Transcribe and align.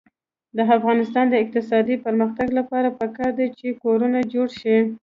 د 0.57 0.59
افغانستان 0.77 1.25
د 1.29 1.33
اقتصادي 1.43 1.95
پرمختګ 2.05 2.47
لپاره 2.59 2.95
پکار 2.99 3.31
ده 3.39 3.47
چې 3.57 3.67
کورونه 3.83 4.19
جوړ 4.33 4.47
شي. 4.59 4.77